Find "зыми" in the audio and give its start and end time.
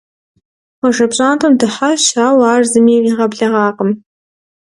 2.71-2.91